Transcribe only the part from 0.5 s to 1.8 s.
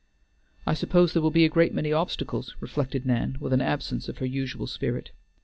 "I suppose there will be a great